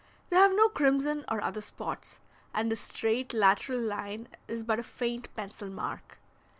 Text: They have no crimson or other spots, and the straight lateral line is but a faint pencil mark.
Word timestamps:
They 0.31 0.35
have 0.35 0.55
no 0.55 0.67
crimson 0.67 1.25
or 1.29 1.41
other 1.43 1.61
spots, 1.61 2.19
and 2.55 2.71
the 2.71 2.75
straight 2.75 3.35
lateral 3.35 3.79
line 3.79 4.29
is 4.47 4.63
but 4.63 4.79
a 4.79 4.83
faint 4.83 5.31
pencil 5.35 5.69
mark. 5.69 6.17